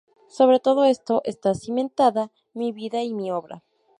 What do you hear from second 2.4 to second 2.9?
mi